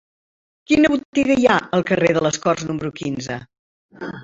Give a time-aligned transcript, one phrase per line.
[0.71, 3.41] Quina botiga hi ha al carrer de les Corts número quinze?